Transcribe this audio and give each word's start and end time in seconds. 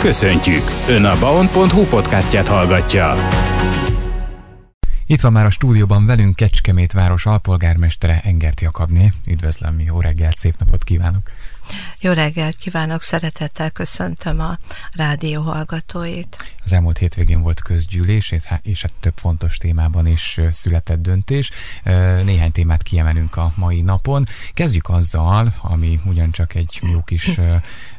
Köszöntjük! 0.00 0.62
Ön 0.88 1.04
a 1.04 1.18
baon.hu 1.18 1.84
podcastját 1.84 2.48
hallgatja. 2.48 3.14
Itt 5.06 5.20
van 5.20 5.32
már 5.32 5.44
a 5.44 5.50
stúdióban 5.50 6.06
velünk 6.06 6.36
Kecskemét 6.36 6.92
város 6.92 7.26
alpolgármestere 7.26 8.20
Engert 8.24 8.60
Jakabné. 8.60 9.12
Üdvözlöm, 9.26 9.80
jó 9.80 10.00
reggelt, 10.00 10.36
szép 10.36 10.54
napot 10.58 10.84
kívánok! 10.84 11.30
Jó 12.00 12.12
reggelt 12.12 12.56
kívánok, 12.56 13.02
szeretettel 13.02 13.70
köszöntöm 13.70 14.40
a 14.40 14.58
rádió 14.92 15.42
hallgatóit. 15.42 16.54
Az 16.64 16.72
elmúlt 16.72 16.98
hétvégén 16.98 17.40
volt 17.42 17.62
közgyűlés, 17.62 18.34
és 18.62 18.80
hát 18.82 18.92
több 19.00 19.16
fontos 19.16 19.56
témában 19.56 20.06
is 20.06 20.40
született 20.50 21.00
döntés. 21.00 21.50
Néhány 22.24 22.52
témát 22.52 22.82
kiemelünk 22.82 23.36
a 23.36 23.52
mai 23.56 23.80
napon. 23.80 24.26
Kezdjük 24.54 24.88
azzal, 24.88 25.54
ami 25.60 26.00
ugyancsak 26.04 26.54
egy 26.54 26.80
jó 26.92 27.02
kis 27.02 27.40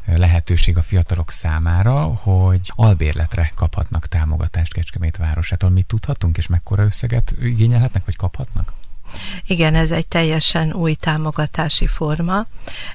lehetőség 0.05 0.77
a 0.77 0.81
fiatalok 0.81 1.31
számára, 1.31 2.01
hogy 2.03 2.71
albérletre 2.75 3.51
kaphatnak 3.55 4.07
támogatást 4.07 4.73
Kecskemét 4.73 5.17
városától. 5.17 5.69
Mit 5.69 5.85
tudhatunk, 5.85 6.37
és 6.37 6.47
mekkora 6.47 6.83
összeget 6.83 7.33
igényelhetnek, 7.41 8.05
vagy 8.05 8.15
kaphatnak? 8.15 8.73
Igen, 9.47 9.75
ez 9.75 9.91
egy 9.91 10.07
teljesen 10.07 10.73
új 10.73 10.93
támogatási 10.93 11.87
forma. 11.87 12.45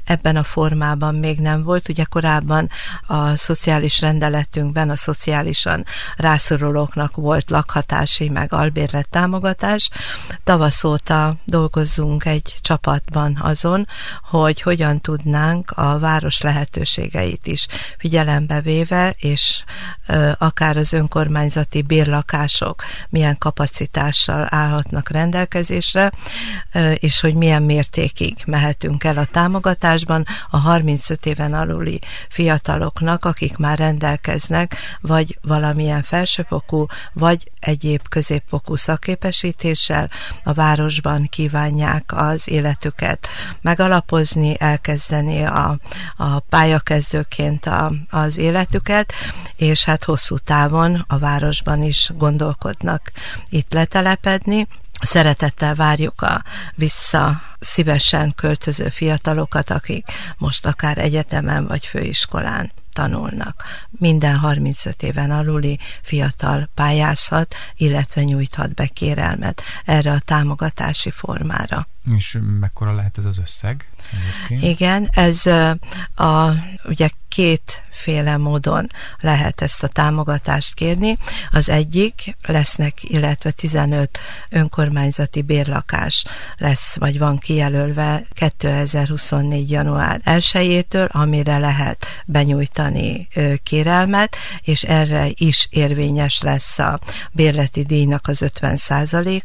Ebben 0.04 0.36
a 0.36 0.42
formában 0.42 1.14
még 1.14 1.38
nem 1.38 1.62
volt. 1.62 1.88
Ugye 1.88 2.04
korábban 2.04 2.70
a 3.06 3.36
szociális 3.36 4.00
rendeletünkben 4.00 4.90
a 4.90 4.96
szociálisan 4.96 5.84
rászorulóknak 6.16 7.16
volt 7.16 7.50
lakhatási 7.50 8.28
meg 8.28 8.52
albérlet 8.52 9.08
támogatás. 9.08 9.90
Tavasz 10.44 10.84
óta 10.84 11.36
dolgozzunk 11.44 12.24
egy 12.24 12.56
csapatban 12.60 13.38
azon, 13.42 13.88
hogy 14.22 14.60
hogyan 14.60 15.00
tudnánk 15.00 15.70
a 15.70 15.98
város 15.98 16.40
lehetőségeit 16.40 17.46
is 17.46 17.66
figyelembe 17.98 18.60
véve, 18.60 19.14
és 19.18 19.64
akár 20.38 20.76
az 20.76 20.92
önkormányzati 20.92 21.82
bérlakások 21.82 22.84
milyen 23.08 23.38
kapacitással 23.38 24.46
állhatnak 24.50 25.10
rendelkezésre, 25.10 26.05
és 26.94 27.20
hogy 27.20 27.34
milyen 27.34 27.62
mértékig 27.62 28.36
mehetünk 28.46 29.04
el 29.04 29.16
a 29.18 29.24
támogatásban 29.24 30.26
a 30.50 30.56
35 30.56 31.26
éven 31.26 31.54
aluli 31.54 31.98
fiataloknak, 32.28 33.24
akik 33.24 33.56
már 33.56 33.78
rendelkeznek, 33.78 34.76
vagy 35.00 35.38
valamilyen 35.42 36.02
felsőfokú, 36.02 36.86
vagy 37.12 37.50
egyéb 37.60 38.08
középfokú 38.08 38.74
szakképesítéssel 38.74 40.10
a 40.44 40.52
városban 40.52 41.26
kívánják 41.30 42.12
az 42.16 42.48
életüket 42.48 43.28
megalapozni, 43.60 44.56
elkezdeni 44.58 45.42
a, 45.42 45.78
a 46.16 46.38
pályakezdőként 46.38 47.66
a, 47.66 47.92
az 48.10 48.38
életüket, 48.38 49.12
és 49.56 49.84
hát 49.84 50.04
hosszú 50.04 50.36
távon 50.38 51.04
a 51.08 51.18
városban 51.18 51.82
is 51.82 52.10
gondolkodnak 52.16 53.12
itt 53.48 53.72
letelepedni, 53.72 54.66
Szeretettel 55.00 55.74
várjuk 55.74 56.22
a 56.22 56.44
vissza 56.74 57.42
szívesen 57.58 58.34
költöző 58.34 58.88
fiatalokat, 58.88 59.70
akik 59.70 60.06
most 60.38 60.66
akár 60.66 60.98
egyetemen 60.98 61.66
vagy 61.66 61.86
főiskolán 61.86 62.72
tanulnak. 62.92 63.64
Minden 63.90 64.36
35 64.36 65.02
éven 65.02 65.30
aluli 65.30 65.78
fiatal 66.02 66.68
pályázhat, 66.74 67.54
illetve 67.76 68.22
nyújthat 68.22 68.74
be 68.74 68.86
kérelmet 68.86 69.62
erre 69.84 70.12
a 70.12 70.20
támogatási 70.20 71.10
formára. 71.10 71.88
És 72.16 72.38
mekkora 72.40 72.94
lehet 72.94 73.18
ez 73.18 73.24
az 73.24 73.38
összeg? 73.38 73.90
Egyébként? 74.48 74.80
Igen, 74.80 75.08
ez 75.12 75.46
a, 76.14 76.52
ugye 76.84 77.08
kétféle 77.36 78.36
módon 78.36 78.86
lehet 79.20 79.60
ezt 79.60 79.82
a 79.82 79.88
támogatást 79.88 80.74
kérni. 80.74 81.18
Az 81.50 81.68
egyik 81.68 82.36
lesznek, 82.42 83.02
illetve 83.02 83.50
15 83.50 84.18
önkormányzati 84.50 85.42
bérlakás 85.42 86.24
lesz, 86.56 86.96
vagy 86.96 87.18
van 87.18 87.38
kijelölve 87.38 88.22
2024. 88.32 89.70
január 89.70 90.20
1-től, 90.24 91.10
amire 91.10 91.58
lehet 91.58 92.06
benyújtani 92.26 93.28
kérelmet, 93.62 94.36
és 94.60 94.82
erre 94.82 95.26
is 95.34 95.66
érvényes 95.70 96.40
lesz 96.40 96.78
a 96.78 96.98
bérleti 97.32 97.82
díjnak 97.82 98.26
az 98.28 98.42
50 98.42 98.78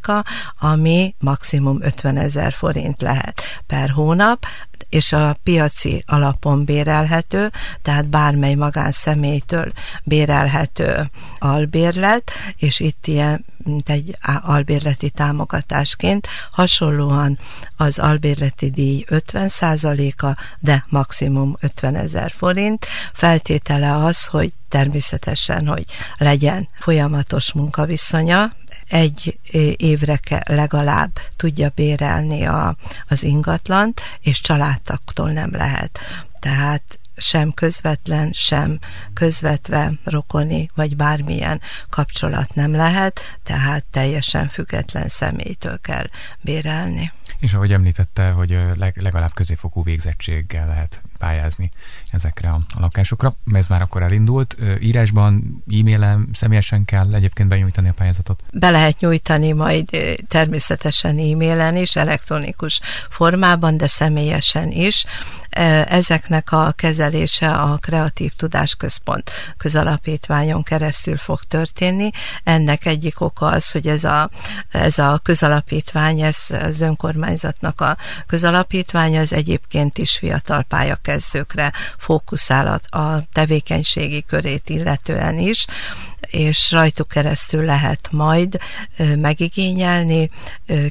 a 0.02 0.26
ami 0.60 1.16
maximum 1.20 1.82
50 1.82 2.18
ezer 2.18 2.54
forint 2.54 3.02
lehet 3.02 3.42
per 3.68 3.90
hónap, 3.90 4.46
és 4.90 5.14
a 5.14 5.38
piaci 5.44 6.04
alapon 6.08 6.66
bérelhető, 6.66 7.52
tehát 7.82 8.10
bármely 8.10 8.54
magánszemélytől 8.54 9.72
bérelhető 10.04 11.10
albérlet, 11.38 12.32
és 12.56 12.80
itt 12.80 13.08
ilyen 13.08 13.46
mint 13.64 13.90
egy 13.90 14.18
albérleti 14.42 15.10
támogatásként, 15.10 16.28
hasonlóan 16.52 17.40
az 17.78 18.00
albérleti 18.00 18.70
díj 18.70 19.06
50%-a, 19.10 20.38
de 20.60 20.86
maximum 20.90 21.58
50 21.60 21.96
ezer 21.96 22.32
forint. 22.38 22.86
Feltétele 23.14 23.96
az, 23.96 24.26
hogy 24.26 24.54
természetesen, 24.72 25.68
hogy 25.68 25.86
legyen 26.18 26.68
folyamatos 26.80 27.54
munkaviszonya, 27.54 28.52
egy 28.90 29.40
évre 29.76 30.20
legalább 30.46 31.12
tudja 31.36 31.72
bérelni 31.76 32.46
a, 32.46 32.76
az 33.08 33.24
ingatlant, 33.24 34.02
és 34.22 34.42
családtaktól 34.42 35.32
nem 35.32 35.52
lehet. 35.52 36.00
Tehát 36.40 37.00
sem 37.18 37.54
közvetlen, 37.54 38.32
sem 38.34 38.80
közvetve 39.14 39.92
rokoni, 40.04 40.70
vagy 40.76 40.96
bármilyen 40.96 41.62
kapcsolat 41.90 42.54
nem 42.54 42.76
lehet, 42.76 43.20
tehát 43.44 43.86
teljesen 43.92 44.48
független 44.48 45.08
személytől 45.08 45.80
kell 45.80 46.06
bérelni. 46.42 47.12
És 47.40 47.54
ahogy 47.54 47.74
említette, 47.74 48.30
hogy 48.30 48.58
legalább 48.96 49.34
középfokú 49.34 49.84
végzettséggel 49.84 50.68
lehet 50.68 51.02
pályázni 51.18 51.72
ezekre 52.12 52.50
a, 52.50 52.62
lakásokra. 52.80 53.36
Ez 53.54 53.68
már 53.68 53.82
akkor 53.82 54.02
elindult. 54.02 54.58
Írásban, 54.80 55.64
e-mailen, 55.80 56.30
személyesen 56.34 56.86
kell 56.86 57.14
egyébként 57.14 57.50
benyújtani 57.50 57.90
a 57.90 57.94
pályázatot? 57.98 58.44
Be 58.54 58.70
lehet 58.70 59.00
nyújtani 59.00 59.52
majd 59.52 59.90
természetesen 60.28 61.18
e-mailen 61.18 61.76
is, 61.76 61.96
elektronikus 61.96 62.80
formában, 63.10 63.78
de 63.78 63.88
személyesen 63.88 64.72
is. 64.72 65.06
Ezeknek 65.86 66.52
a 66.52 66.72
kezelése 66.76 67.52
a 67.52 67.78
Kreatív 67.78 68.32
Tudásközpont 68.34 69.32
közalapítványon 69.58 70.64
keresztül 70.64 71.18
fog 71.18 71.44
történni. 71.44 72.10
Ennek 72.44 72.86
egyik 72.86 73.22
oka 73.22 73.46
az, 73.46 73.72
hogy 73.72 73.88
ez 73.88 74.04
a, 74.04 74.30
ez 74.72 74.98
a 74.98 75.20
közalapítvány, 75.24 76.20
ez 76.20 76.38
az 76.50 76.82
önkormányzatnak 77.22 77.82
a 77.82 77.98
közalapítványa, 78.28 79.20
az 79.20 79.34
egyébként 79.34 79.98
is 79.98 80.18
fiatal 80.18 80.64
pályakezdőkre 80.64 81.72
fókuszál 81.98 82.80
a 82.90 83.24
tevékenységi 83.34 84.24
körét 84.24 84.70
illetően 84.70 85.38
is, 85.40 85.66
és 86.32 86.72
rajtuk 86.72 87.08
keresztül 87.08 87.66
lehet 87.66 88.08
majd 88.12 88.60
megigényelni 89.16 90.30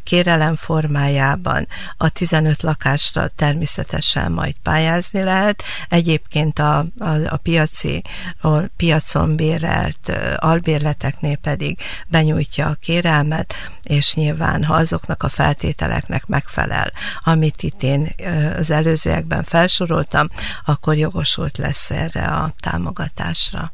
kérelem 0.03 0.57
formájában. 0.57 1.69
A 1.97 2.09
15 2.09 2.63
lakásra 2.63 3.29
természetesen 3.29 4.33
majd 4.33 4.55
pályázni 4.63 5.23
lehet. 5.23 5.63
Egyébként 5.89 6.59
a, 6.59 6.79
a, 6.99 7.09
a 7.09 7.37
piaci, 7.37 8.03
a 8.41 8.59
piacon 8.59 9.37
bérelt 9.37 10.13
albérleteknél 10.37 11.37
pedig 11.37 11.79
benyújtja 12.09 12.67
a 12.67 12.75
kérelmet, 12.81 13.55
és 13.83 14.15
nyilván, 14.15 14.65
ha 14.65 14.75
azoknak 14.75 15.23
a 15.23 15.29
feltételeknek 15.29 16.27
megfelel, 16.27 16.93
amit 17.21 17.63
itt 17.63 17.83
én 17.83 18.15
az 18.57 18.71
előzőekben 18.71 19.45
felsoroltam, 19.45 20.29
akkor 20.65 20.97
jogosult 20.97 21.59
lesz 21.59 21.91
erre 21.91 22.25
a 22.25 22.55
támogatásra. 22.61 23.73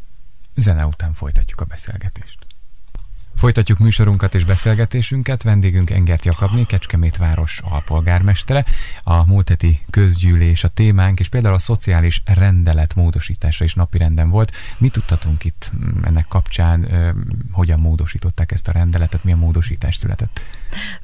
Zene 0.56 0.87
után 0.87 1.12
folytatjuk 1.12 1.61
a 1.61 1.64
beszélgetést. 1.64 2.38
Folytatjuk 3.37 3.79
műsorunkat 3.79 4.35
és 4.35 4.44
beszélgetésünket. 4.44 5.43
Vendégünk 5.43 5.91
Engert 5.91 6.25
Jakabné, 6.25 6.64
Kecskemét 6.64 7.17
város 7.17 7.61
alpolgármestere. 7.64 8.64
A 9.03 9.26
múlt 9.26 9.49
heti 9.49 9.81
közgyűlés 9.91 10.64
a 10.64 10.69
témánk, 10.69 11.20
és 11.20 11.29
például 11.29 11.55
a 11.55 11.58
szociális 11.58 12.23
rendelet 12.25 12.94
módosítása 12.94 13.64
is 13.64 13.75
napirenden 13.75 14.31
volt. 14.31 14.53
Mit 14.79 14.93
tudtatunk 14.93 15.44
itt 15.44 15.70
ennek 16.05 16.26
kapcsán, 16.29 16.88
hogyan 17.52 17.81
módosították 17.81 18.52
ezt 18.52 18.69
a 18.69 18.73
rendeletet, 18.73 19.25
milyen 19.25 19.38
módosítás 19.38 19.97
született? 19.97 20.41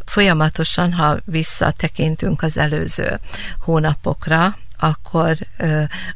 Folyamatosan, 0.04 0.92
ha 0.92 1.18
visszatekintünk 1.24 2.42
az 2.42 2.58
előző 2.58 3.20
hónapokra, 3.58 4.56
akkor 4.82 5.36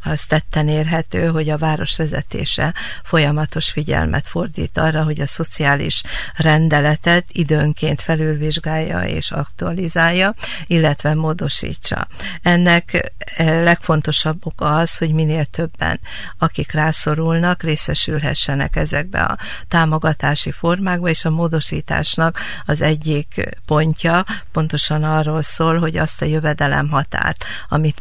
az 0.03 0.25
tetten 0.25 0.69
érhető, 0.69 1.27
hogy 1.27 1.49
a 1.49 1.57
város 1.57 1.97
vezetése 1.97 2.75
folyamatos 3.05 3.71
figyelmet 3.71 4.27
fordít 4.27 4.79
arra, 4.79 5.03
hogy 5.03 5.21
a 5.21 5.27
szociális 5.27 6.03
rendeletet 6.37 7.25
időnként 7.33 8.01
felülvizsgálja 8.01 9.03
és 9.03 9.31
aktualizálja, 9.31 10.35
illetve 10.65 11.15
módosítsa. 11.15 12.09
Ennek 12.43 13.13
legfontosabb 13.39 14.47
oka 14.47 14.77
az, 14.77 14.99
hogy 14.99 15.11
minél 15.11 15.45
többen, 15.45 16.01
akik 16.39 16.73
rászorulnak, 16.73 17.63
részesülhessenek 17.63 18.77
ezekbe 18.77 19.23
a 19.23 19.39
támogatási 19.69 20.51
formákba, 20.51 21.09
és 21.09 21.25
a 21.25 21.31
módosításnak 21.31 22.41
az 22.65 22.83
egyik 22.83 23.59
pontja 23.67 24.25
pontosan 24.53 25.05
arról 25.05 25.43
szól, 25.43 25.79
hogy 25.79 25.97
azt 25.97 26.23
a 26.23 26.25
jövedelem 26.25 26.89
határt, 26.89 27.45
amit 27.69 28.01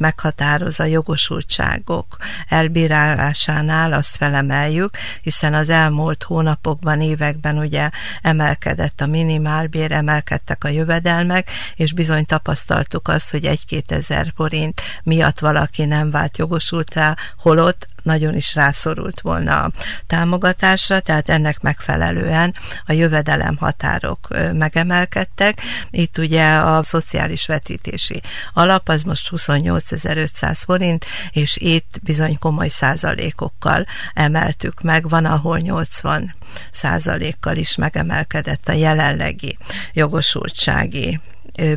meghatároz 0.55 0.79
a 0.79 0.83
jogosultságok 0.83 2.17
elbírálásánál, 2.47 3.93
azt 3.93 4.15
felemeljük, 4.15 4.97
hiszen 5.21 5.53
az 5.53 5.69
elmúlt 5.69 6.23
hónapokban, 6.23 7.01
években 7.01 7.57
ugye 7.57 7.89
emelkedett 8.21 9.01
a 9.01 9.05
minimálbér, 9.05 9.91
emelkedtek 9.91 10.63
a 10.63 10.67
jövedelmek, 10.67 11.49
és 11.75 11.93
bizony 11.93 12.25
tapasztaltuk 12.25 13.07
azt, 13.07 13.31
hogy 13.31 13.45
egy-két 13.45 13.91
ezer 13.91 14.31
forint 14.35 14.81
miatt 15.03 15.39
valaki 15.39 15.85
nem 15.85 16.11
vált 16.11 16.37
jogosult 16.37 16.93
rá, 16.93 17.15
holott 17.37 17.87
nagyon 18.05 18.35
is 18.35 18.55
rászorult 18.55 19.21
volna 19.21 19.63
a 19.63 19.71
támogatásra, 20.07 20.99
tehát 20.99 21.29
ennek 21.29 21.61
megfelelően 21.61 22.55
a 22.85 22.91
jövedelem 22.91 23.57
határok 23.57 24.27
megemelkedtek. 24.53 25.61
Itt 25.89 26.17
ugye 26.17 26.55
a 26.55 26.83
szociális 26.83 27.45
vetítési 27.45 28.21
alap 28.53 28.89
az 28.89 29.01
most 29.01 29.29
28.500 29.31 30.61
forint, 30.65 31.05
és 31.31 31.57
itt 31.57 31.99
bizony 32.03 32.39
komoly 32.39 32.67
százalékokkal 32.67 33.85
emeltük 34.13 34.81
meg, 34.81 35.09
van 35.09 35.25
ahol 35.25 35.57
80 35.57 36.35
százalékkal 36.71 37.55
is 37.55 37.75
megemelkedett 37.75 38.67
a 38.67 38.73
jelenlegi 38.73 39.57
jogosultsági 39.93 41.19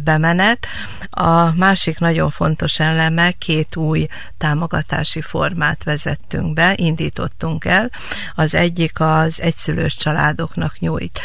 bemenet. 0.02 0.66
A 1.10 1.52
másik 1.54 1.98
nagyon 1.98 2.30
fontos 2.30 2.80
eleme, 2.80 3.30
két 3.30 3.76
új 3.76 4.06
támogatási 4.38 5.20
formát 5.20 5.84
vezettünk 5.84 6.52
be, 6.52 6.72
indítottunk 6.76 7.64
el. 7.64 7.90
Az 8.34 8.54
egyik 8.54 9.00
az 9.00 9.40
egyszülős 9.40 9.96
családoknak 9.96 10.78
nyújt 10.78 11.20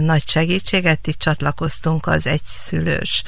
nagy 0.00 0.28
segítséget, 0.28 1.06
itt 1.06 1.18
csatlakoztunk 1.18 2.06
az 2.06 2.26
egyszülős 2.26 3.22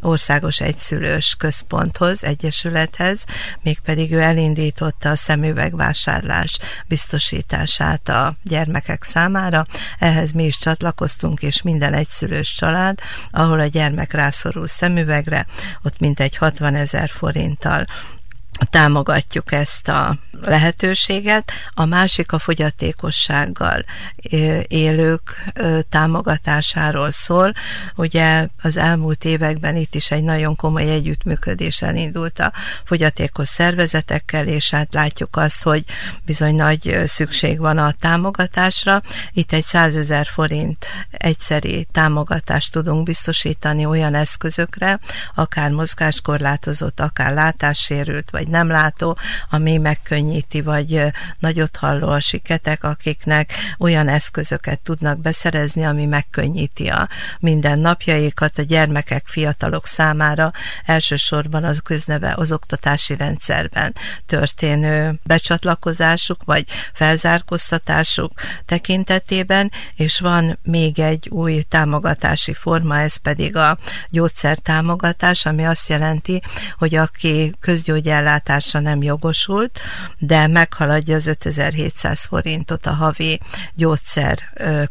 országos 0.00 0.60
egyszülős 0.60 1.34
központhoz, 1.38 2.24
egyesülethez, 2.24 3.24
mégpedig 3.62 4.12
ő 4.12 4.20
elindította 4.20 5.10
a 5.10 5.16
szemüvegvásárlás 5.16 6.58
biztosítását 6.86 8.08
a 8.08 8.36
gyermekek 8.42 9.02
számára. 9.02 9.66
Ehhez 9.98 10.32
mi 10.32 10.44
is 10.44 10.58
csatlakoztunk, 10.58 11.42
és 11.42 11.62
minden 11.62 11.92
egyszülős 11.92 12.54
család, 12.54 12.98
ahol 13.30 13.60
a 13.60 13.66
gyermek 13.66 14.12
rászorul 14.12 14.66
szemüvegre, 14.66 15.46
ott 15.82 15.98
mintegy 15.98 16.36
60 16.36 16.74
ezer 16.74 17.08
forinttal 17.08 17.86
támogatjuk 18.70 19.52
ezt 19.52 19.88
a 19.88 20.18
lehetőséget, 20.42 21.52
a 21.74 21.84
másik 21.84 22.32
a 22.32 22.38
fogyatékossággal 22.38 23.84
élők 24.68 25.44
támogatásáról 25.88 27.10
szól. 27.10 27.52
Ugye 27.96 28.48
az 28.62 28.76
elmúlt 28.76 29.24
években 29.24 29.76
itt 29.76 29.94
is 29.94 30.10
egy 30.10 30.22
nagyon 30.22 30.56
komoly 30.56 30.90
együttműködés 30.90 31.82
elindult 31.82 32.38
a 32.38 32.52
fogyatékos 32.84 33.48
szervezetekkel, 33.48 34.46
és 34.46 34.70
hát 34.70 34.94
látjuk 34.94 35.36
azt, 35.36 35.62
hogy 35.62 35.84
bizony 36.24 36.54
nagy 36.54 37.02
szükség 37.06 37.58
van 37.58 37.78
a 37.78 37.92
támogatásra. 37.92 39.02
Itt 39.32 39.52
egy 39.52 39.64
100 39.64 39.96
ezer 39.96 40.26
forint 40.26 40.86
egyszeri 41.10 41.86
támogatást 41.92 42.72
tudunk 42.72 43.04
biztosítani 43.04 43.84
olyan 43.84 44.14
eszközökre, 44.14 44.98
akár 45.34 45.70
mozgáskorlátozott, 45.70 47.00
akár 47.00 47.32
látássérült, 47.32 48.30
vagy 48.30 48.48
nem 48.48 48.68
látó, 48.68 49.18
ami 49.50 49.76
megkönnyíti, 49.76 50.28
vagy 50.64 51.02
nagyot 51.38 51.76
halló 51.76 52.08
a 52.08 52.20
siketek, 52.20 52.84
akiknek 52.84 53.52
olyan 53.78 54.08
eszközöket 54.08 54.80
tudnak 54.80 55.20
beszerezni, 55.20 55.84
ami 55.84 56.06
megkönnyíti 56.06 56.88
a 56.88 57.08
mindennapjaikat 57.38 58.58
a 58.58 58.62
gyermekek, 58.62 59.26
fiatalok 59.26 59.86
számára, 59.86 60.52
elsősorban 60.84 61.64
az 61.64 61.80
közneve 61.84 62.34
az 62.36 62.52
oktatási 62.52 63.16
rendszerben 63.16 63.94
történő 64.26 65.20
becsatlakozásuk, 65.22 66.44
vagy 66.44 66.64
felzárkóztatásuk 66.92 68.32
tekintetében, 68.66 69.70
és 69.94 70.20
van 70.20 70.58
még 70.62 70.98
egy 70.98 71.28
új 71.28 71.62
támogatási 71.68 72.54
forma, 72.54 72.98
ez 72.98 73.16
pedig 73.16 73.56
a 73.56 73.78
gyógyszertámogatás, 74.08 75.46
ami 75.46 75.64
azt 75.64 75.88
jelenti, 75.88 76.42
hogy 76.78 76.94
aki 76.94 77.54
közgyógyellátás 77.60 78.28
ellátásra 78.30 78.80
nem 78.80 79.02
jogosult, 79.02 79.80
de 80.22 80.46
meghaladja 80.46 81.14
az 81.16 81.26
5700 81.26 82.24
forintot 82.24 82.86
a 82.86 82.92
havi 82.92 83.40
gyógyszer 83.74 84.38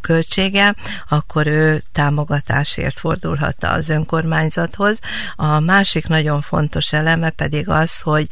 költsége, 0.02 0.76
akkor 1.10 1.48
ő 1.48 1.84
támogatásért 1.92 3.00
fordulhat 3.00 3.64
az 3.64 3.90
önkormányzathoz. 3.90 5.00
A 5.36 5.60
másik 5.60 6.08
nagyon 6.08 6.42
fontos 6.42 6.94
eleme 6.94 7.30
pedig 7.30 7.70
az, 7.70 8.02
hogy 8.02 8.28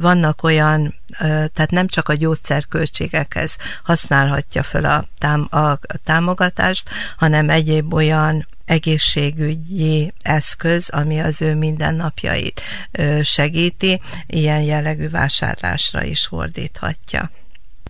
vannak 0.00 0.42
olyan, 0.42 0.94
tehát 1.28 1.70
nem 1.70 1.86
csak 1.86 2.08
a 2.08 2.14
gyógyszerköltségekhez 2.14 3.56
használhatja 3.82 4.62
fel 4.62 4.84
a, 4.84 5.04
tám, 5.18 5.46
a 5.50 5.78
támogatást, 6.04 6.90
hanem 7.16 7.50
egyéb 7.50 7.94
olyan 7.94 8.46
egészségügyi 8.70 10.12
eszköz, 10.22 10.88
ami 10.88 11.18
az 11.18 11.42
ő 11.42 11.54
mindennapjait 11.54 12.60
segíti, 13.22 14.00
ilyen 14.26 14.60
jellegű 14.62 15.08
vásárlásra 15.08 16.04
is 16.04 16.26
fordíthatja. 16.26 17.30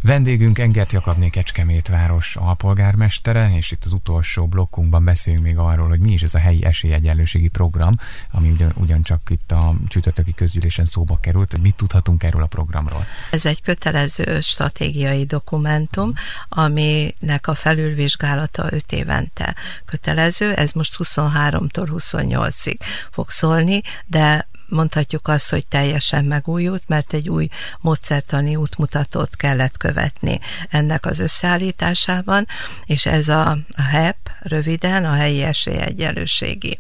Vendégünk 0.03 0.59
Engert 0.59 0.93
Jakabné 0.93 1.29
Kecskemét 1.29 1.89
város 1.89 2.37
alpolgármestere, 2.37 3.57
és 3.57 3.71
itt 3.71 3.85
az 3.85 3.93
utolsó 3.93 4.47
blokkunkban 4.47 5.05
beszélünk 5.05 5.43
még 5.43 5.59
arról, 5.59 5.89
hogy 5.89 6.01
mi 6.01 6.13
is 6.13 6.23
ez 6.23 6.35
a 6.35 6.39
helyi 6.39 6.65
esélyegyenlőségi 6.65 7.49
program, 7.49 7.97
ami 8.31 8.51
ugyan, 8.51 8.73
ugyancsak 8.75 9.21
itt 9.31 9.53
a 9.53 9.75
csütörtöki 9.89 10.35
közgyűlésen 10.35 10.85
szóba 10.85 11.19
került. 11.21 11.63
Mit 11.63 11.75
tudhatunk 11.75 12.23
erről 12.23 12.43
a 12.43 12.47
programról? 12.47 13.05
Ez 13.31 13.47
egy 13.47 13.63
kötelező 13.63 14.41
stratégiai 14.41 15.25
dokumentum, 15.25 16.13
aminek 16.49 17.47
a 17.47 17.55
felülvizsgálata 17.55 18.67
5 18.71 18.93
évente 18.93 19.55
kötelező. 19.85 20.55
Ez 20.55 20.73
most 20.73 20.97
23-tól 20.99 21.89
28-ig 21.93 22.79
fog 23.11 23.31
szólni, 23.31 23.81
de 24.07 24.49
mondhatjuk 24.71 25.29
azt, 25.29 25.51
hogy 25.51 25.67
teljesen 25.67 26.25
megújult, 26.25 26.83
mert 26.87 27.13
egy 27.13 27.29
új 27.29 27.49
módszertani 27.81 28.57
útmutatót 28.57 29.37
kellett 29.37 29.77
követni 29.77 30.41
ennek 30.71 31.07
az 31.07 31.19
összeállításában, 31.19 32.47
és 32.85 33.07
ez 33.07 33.29
a, 33.29 33.59
HEP, 33.91 34.17
röviden 34.41 35.05
a 35.05 35.13
helyi 35.13 35.43
esélyegyenlőségi 35.43 36.79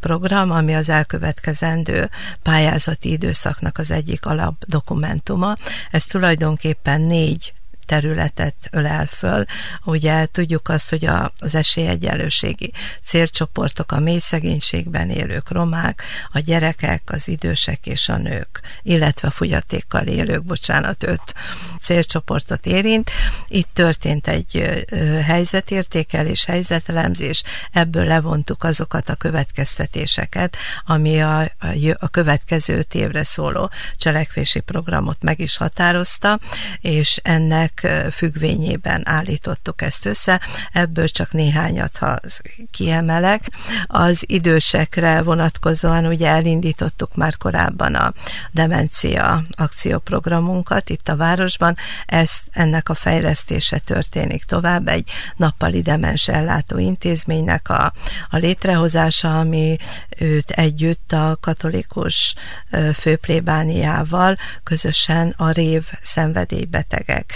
program, 0.00 0.50
ami 0.50 0.74
az 0.74 0.88
elkövetkezendő 0.88 2.10
pályázati 2.42 3.10
időszaknak 3.10 3.78
az 3.78 3.90
egyik 3.90 4.26
alapdokumentuma. 4.26 5.56
Ez 5.90 6.04
tulajdonképpen 6.04 7.00
négy 7.00 7.52
területet 7.88 8.54
ölel 8.70 9.06
föl. 9.06 9.44
Ugye 9.84 10.26
tudjuk 10.26 10.68
azt, 10.68 10.90
hogy 10.90 11.04
a, 11.04 11.32
az 11.38 11.54
esélyegyenlőségi 11.54 12.72
célcsoportok, 13.02 13.92
a 13.92 14.00
mély 14.00 14.18
szegénységben 14.18 15.10
élők, 15.10 15.50
romák, 15.50 16.02
a 16.32 16.38
gyerekek, 16.38 17.02
az 17.06 17.28
idősek 17.28 17.86
és 17.86 18.08
a 18.08 18.16
nők, 18.16 18.60
illetve 18.82 19.28
a 19.28 19.30
fogyatékkal 19.30 20.06
élők, 20.06 20.44
bocsánat, 20.44 21.02
öt 21.02 21.34
célcsoportot 21.80 22.66
érint. 22.66 23.10
Itt 23.48 23.68
történt 23.72 24.28
egy 24.28 24.84
helyzetértékelés, 25.24 26.44
helyzetelemzés, 26.44 27.42
ebből 27.72 28.04
levontuk 28.04 28.64
azokat 28.64 29.08
a 29.08 29.14
következtetéseket, 29.14 30.56
ami 30.86 31.20
a, 31.20 31.40
a, 31.40 31.96
a 31.98 32.08
következő 32.08 32.84
évre 32.92 33.24
szóló 33.24 33.70
cselekvési 33.96 34.60
programot 34.60 35.22
meg 35.22 35.40
is 35.40 35.56
határozta, 35.56 36.38
és 36.80 37.20
ennek 37.22 37.77
ennek 37.82 38.12
függvényében 38.12 39.02
állítottuk 39.04 39.82
ezt 39.82 40.06
össze, 40.06 40.40
ebből 40.72 41.08
csak 41.08 41.32
néhányat, 41.32 41.96
ha 41.96 42.16
kiemelek. 42.70 43.44
Az 43.86 44.24
idősekre 44.26 45.22
vonatkozóan 45.22 46.06
ugye 46.06 46.28
elindítottuk 46.28 47.14
már 47.14 47.36
korábban 47.36 47.94
a 47.94 48.12
demencia 48.52 49.42
akcióprogramunkat 49.50 50.90
itt 50.90 51.08
a 51.08 51.16
városban, 51.16 51.76
ezt, 52.06 52.42
ennek 52.52 52.88
a 52.88 52.94
fejlesztése 52.94 53.78
történik 53.78 54.44
tovább, 54.44 54.88
egy 54.88 55.10
nappali 55.36 55.82
demens 55.82 56.28
ellátó 56.28 56.78
intézménynek 56.78 57.68
a, 57.68 57.92
a 58.30 58.36
létrehozása, 58.36 59.38
ami 59.38 59.76
őt 60.18 60.50
együtt 60.50 61.12
a 61.12 61.36
katolikus 61.40 62.34
főplébániával 62.94 64.36
közösen 64.62 65.34
a 65.36 65.50
rév 65.50 65.84
szenvedélybetegek 66.02 67.34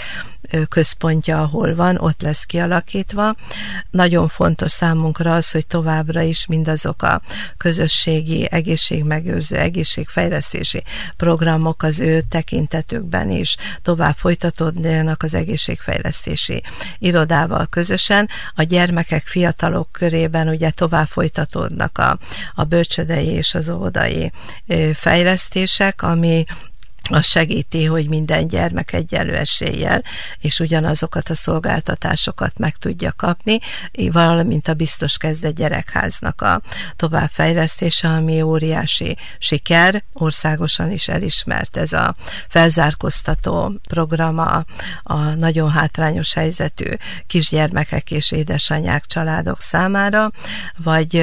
központja, 0.69 1.41
ahol 1.41 1.75
van, 1.75 1.97
ott 1.97 2.21
lesz 2.21 2.43
kialakítva. 2.43 3.35
Nagyon 3.91 4.27
fontos 4.27 4.71
számunkra 4.71 5.33
az, 5.33 5.51
hogy 5.51 5.67
továbbra 5.67 6.21
is 6.21 6.45
mindazok 6.45 7.01
a 7.01 7.21
közösségi 7.57 8.47
egészségmegőrző, 8.51 9.55
egészségfejlesztési 9.55 10.83
programok 11.17 11.83
az 11.83 11.99
ő 11.99 12.21
tekintetükben 12.21 13.29
is 13.29 13.55
tovább 13.81 14.15
folytatódjanak 14.15 15.23
az 15.23 15.33
egészségfejlesztési 15.33 16.63
irodával 16.99 17.65
közösen. 17.65 18.29
A 18.55 18.63
gyermekek, 18.63 19.23
fiatalok 19.25 19.91
körében 19.91 20.47
ugye 20.47 20.69
tovább 20.69 21.07
folytatódnak 21.07 21.97
a, 21.97 22.19
a 22.53 22.63
bölcsödei 22.63 23.27
és 23.27 23.55
az 23.55 23.69
óvodai 23.69 24.31
fejlesztések, 24.93 26.01
ami 26.01 26.45
az 27.09 27.25
segíti, 27.25 27.85
hogy 27.85 28.09
minden 28.09 28.47
gyermek 28.47 28.93
egyenlő 28.93 29.35
eséllyel, 29.35 30.03
és 30.39 30.59
ugyanazokat 30.59 31.29
a 31.29 31.35
szolgáltatásokat 31.35 32.57
meg 32.57 32.77
tudja 32.77 33.11
kapni, 33.11 33.59
valamint 34.11 34.67
a 34.67 34.73
biztos 34.73 35.17
kezde 35.17 35.51
gyerekháznak 35.51 36.41
a 36.41 36.61
továbbfejlesztése, 36.95 38.07
ami 38.07 38.41
óriási 38.41 39.17
siker, 39.39 40.03
országosan 40.13 40.91
is 40.91 41.07
elismert 41.07 41.77
ez 41.77 41.93
a 41.93 42.15
felzárkóztató 42.49 43.79
program 43.89 44.37
a, 44.37 44.65
a 45.03 45.15
nagyon 45.15 45.71
hátrányos 45.71 46.33
helyzetű 46.33 46.89
kisgyermekek 47.27 48.11
és 48.11 48.31
édesanyák 48.31 49.05
családok 49.05 49.61
számára, 49.61 50.31
vagy 50.77 51.17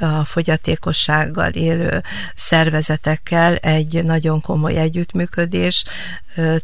a 0.00 0.24
fogyatékossággal 0.24 1.50
élő 1.50 2.02
szervezetekkel 2.34 3.54
egy 3.54 4.04
nagyon 4.04 4.40
komoly 4.40 4.76
együttműködés, 4.76 5.20
együttműködés 5.22 5.84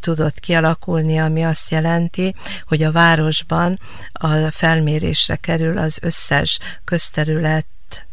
tudott 0.01 0.41
kialakulni, 0.41 1.19
ami 1.19 1.45
azt 1.45 1.71
jelenti, 1.71 2.35
hogy 2.67 2.83
a 2.83 2.93
városban 2.93 3.81
a 4.13 4.51
felmérésre 4.51 5.37
kerül 5.37 5.79
az 5.79 5.99
összes 6.03 6.59
közterület 6.85 7.67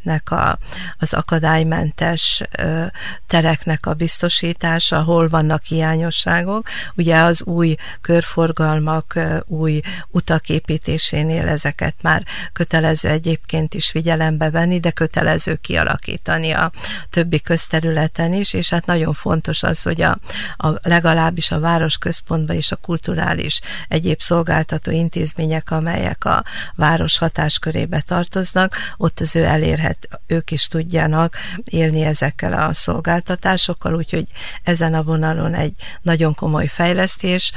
nek 0.05 0.32
a, 0.32 0.58
az 0.98 1.13
akadálymentes 1.13 2.41
ö, 2.58 2.86
tereknek 3.27 3.86
a 3.86 3.94
biztosítása, 3.94 5.03
hol 5.03 5.29
vannak 5.29 5.63
hiányosságok. 5.63 6.67
Ugye 6.96 7.20
az 7.20 7.44
új 7.44 7.75
körforgalmak, 8.01 9.15
ö, 9.15 9.38
új 9.46 9.82
utak 10.10 10.50
építésénél 10.50 11.48
ezeket 11.48 11.96
már 12.01 12.24
kötelező 12.53 13.10
egyébként 13.10 13.74
is 13.74 13.89
figyelembe 13.89 14.50
venni, 14.50 14.79
de 14.79 14.91
kötelező 14.91 15.55
kialakítani 15.55 16.51
a 16.51 16.72
többi 17.10 17.41
közterületen 17.41 18.34
is, 18.34 18.53
és 18.53 18.70
hát 18.70 18.86
nagyon 18.86 19.13
fontos 19.13 19.63
az, 19.63 19.82
hogy 19.82 20.01
a, 20.01 20.20
a 20.58 20.67
legalábbis 20.82 21.51
a 21.51 21.60
város 21.60 21.98
központban 21.98 22.55
és 22.55 22.72
a 22.72 22.75
kulturális 22.75 23.62
egyéb 23.88 24.22
szolgáltató 24.22 24.91
intézmények, 24.91 25.72
amelyek 25.72 26.25
a 26.25 26.44
város 26.75 27.17
hatáskörébe 27.17 28.01
tartoznak, 28.01 28.75
ott 28.98 29.20
az 29.20 29.36
ő 29.36 29.44
elérhető 29.44 29.63
tehát 29.74 30.07
ők 30.27 30.51
is 30.51 30.67
tudjanak 30.67 31.36
élni 31.63 32.01
ezekkel 32.01 32.53
a 32.53 32.74
szolgáltatásokkal, 32.74 33.95
úgyhogy 33.95 34.25
ezen 34.63 34.93
a 34.93 35.03
vonalon 35.03 35.53
egy 35.53 35.74
nagyon 36.01 36.36
komoly 36.36 36.67
fejlesztés 36.67 37.51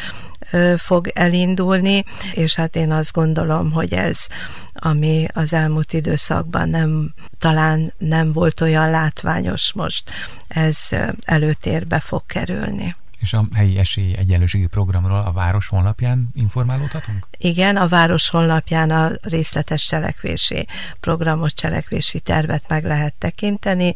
fog 0.76 1.08
elindulni, 1.14 2.04
és 2.32 2.54
hát 2.54 2.76
én 2.76 2.92
azt 2.92 3.12
gondolom, 3.12 3.72
hogy 3.72 3.92
ez, 3.92 4.26
ami 4.72 5.26
az 5.32 5.52
elmúlt 5.52 5.92
időszakban 5.92 6.68
nem, 6.68 7.14
talán 7.38 7.92
nem 7.98 8.32
volt 8.32 8.60
olyan 8.60 8.90
látványos 8.90 9.72
most, 9.72 10.10
ez 10.48 10.78
előtérbe 11.24 12.00
fog 12.00 12.22
kerülni 12.26 12.96
és 13.20 13.32
a 13.32 13.48
helyi 13.54 13.78
esély 13.78 14.16
egyenlőségi 14.16 14.66
programról 14.66 15.22
a 15.26 15.32
város 15.32 15.68
honlapján 15.68 16.28
informálódhatunk? 16.34 17.26
Igen, 17.38 17.76
a 17.76 17.88
város 17.88 18.28
honlapján 18.28 18.90
a 18.90 19.10
részletes 19.22 19.86
cselekvési 19.86 20.66
programot, 21.00 21.54
cselekvési 21.54 22.20
tervet 22.20 22.64
meg 22.68 22.84
lehet 22.84 23.14
tekinteni, 23.18 23.94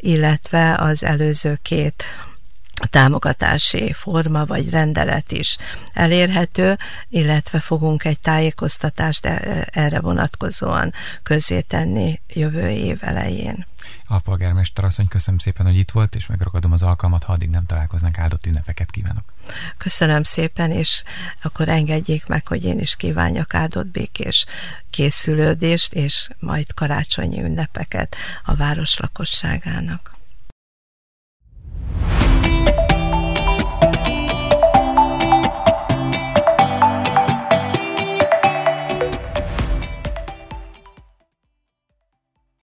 illetve 0.00 0.74
az 0.74 1.04
előző 1.04 1.58
két 1.62 2.04
támogatási 2.90 3.92
forma 3.92 4.44
vagy 4.44 4.70
rendelet 4.70 5.32
is 5.32 5.56
elérhető, 5.92 6.78
illetve 7.08 7.60
fogunk 7.60 8.04
egy 8.04 8.20
tájékoztatást 8.20 9.26
e, 9.26 9.66
erre 9.70 10.00
vonatkozóan 10.00 10.92
közzétenni 11.22 12.20
jövő 12.34 12.68
év 12.68 12.98
elején. 13.00 13.66
Alpolgármester 14.08 14.84
asszony, 14.84 15.08
köszönöm 15.08 15.38
szépen, 15.38 15.66
hogy 15.66 15.76
itt 15.76 15.90
volt, 15.90 16.14
és 16.14 16.26
megragadom 16.26 16.72
az 16.72 16.82
alkalmat, 16.82 17.24
ha 17.24 17.32
addig 17.32 17.50
nem 17.50 17.64
találkoznak, 17.64 18.18
áldott 18.18 18.46
ünnepeket 18.46 18.90
kívánok. 18.90 19.32
Köszönöm 19.76 20.22
szépen, 20.22 20.70
és 20.70 21.02
akkor 21.42 21.68
engedjék 21.68 22.26
meg, 22.26 22.46
hogy 22.46 22.64
én 22.64 22.78
is 22.78 22.96
kívánjak 22.96 23.54
áldott 23.54 23.86
békés 23.86 24.46
készülődést, 24.90 25.94
és 25.94 26.28
majd 26.38 26.74
karácsonyi 26.74 27.42
ünnepeket 27.42 28.16
a 28.44 28.54
város 28.54 28.98
lakosságának. 28.98 30.17